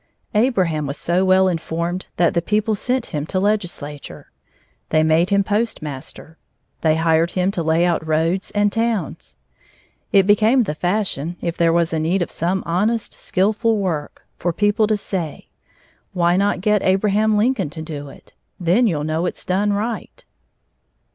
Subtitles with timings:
[0.33, 4.31] Abraham was so well informed that the people sent him to legislature.
[4.89, 6.39] They made him postmaster.
[6.81, 9.37] They hired him to lay out roads and towns.
[10.11, 14.87] It became the fashion, if there was need of some honest, skilful work, for people
[14.87, 15.49] to say:
[16.13, 18.33] "Why not get Abraham Lincoln to do it?
[18.59, 20.25] Then you'll know it's done right."